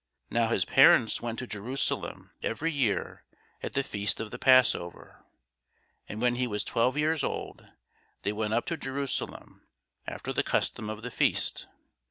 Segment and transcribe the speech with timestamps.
[0.31, 3.23] Now his parents went to Jerusalem every year
[3.61, 5.23] at the feast of the passover.
[6.09, 7.67] And when he was twelve years old,
[8.23, 9.61] they went up to Jerusalem
[10.07, 11.67] after the custom of the feast.